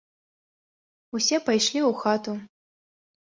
[1.19, 2.33] Усе пайшлі ў хату.